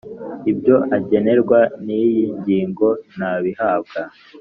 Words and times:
ibyo 0.51 0.75
agenerwa 0.95 1.59
n 1.83 1.85
iyi 2.03 2.23
ngingo 2.39 2.87
ntabihabwa 3.15 3.99